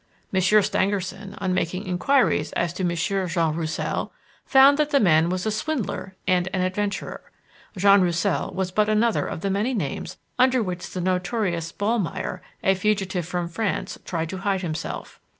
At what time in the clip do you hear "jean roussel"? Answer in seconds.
3.27-4.11, 7.77-8.51